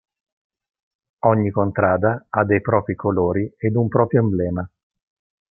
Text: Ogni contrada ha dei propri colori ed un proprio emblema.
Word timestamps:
Ogni 1.27 1.51
contrada 1.51 2.25
ha 2.31 2.43
dei 2.43 2.59
propri 2.59 2.95
colori 2.95 3.53
ed 3.55 3.75
un 3.75 3.87
proprio 3.87 4.21
emblema. 4.21 4.67